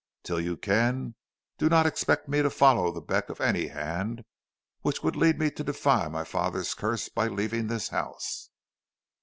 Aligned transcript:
Till 0.23 0.41
you 0.41 0.57
can, 0.57 1.13
do 1.59 1.69
not 1.69 1.85
expect 1.85 2.27
me 2.27 2.41
to 2.41 2.49
follow 2.49 2.91
the 2.91 3.01
beck 3.03 3.29
of 3.29 3.39
any 3.39 3.67
hand 3.67 4.25
which 4.81 5.03
would 5.03 5.15
lead 5.15 5.37
me 5.37 5.51
to 5.51 5.63
defy 5.63 6.07
my 6.07 6.23
father's 6.23 6.73
curse 6.73 7.07
by 7.07 7.27
leaving 7.27 7.67
this 7.67 7.89
house." 7.89 8.49